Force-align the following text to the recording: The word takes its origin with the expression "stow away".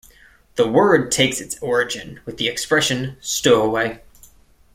The 0.55 0.67
word 0.67 1.11
takes 1.11 1.39
its 1.39 1.59
origin 1.61 2.21
with 2.25 2.37
the 2.37 2.47
expression 2.47 3.17
"stow 3.21 3.61
away". 3.61 4.01